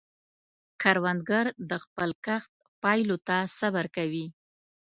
[0.81, 2.51] کروندګر د خپل کښت
[2.83, 4.27] پایلو ته صبر کوي